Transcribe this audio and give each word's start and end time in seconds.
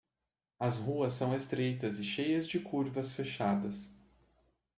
As 0.59 0.79
ruas 0.79 1.13
são 1.13 1.35
estreitas 1.35 1.99
e 1.99 2.03
cheias 2.03 2.47
de 2.47 2.59
curvas 2.59 3.13
fechadas. 3.13 3.87